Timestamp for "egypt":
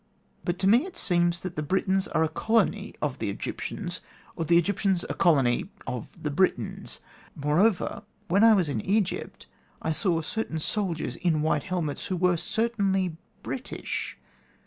8.81-9.45